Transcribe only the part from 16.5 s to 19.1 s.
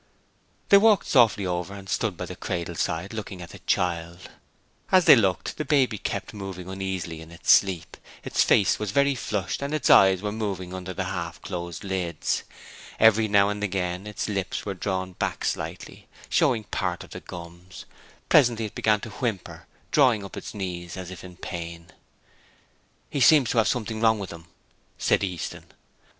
part of the gums; presently it began